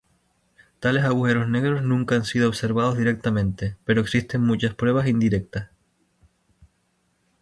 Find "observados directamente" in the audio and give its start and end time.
2.49-3.77